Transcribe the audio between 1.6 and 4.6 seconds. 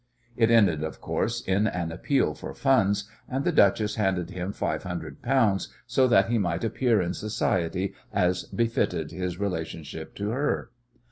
an appeal for funds, and the duchess handed him